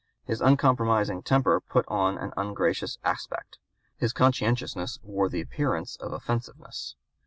[0.25, 3.59] His uncompromising temper put on an ungracious aspect.
[3.97, 6.95] His conscientiousness wore the appearance of offensiveness.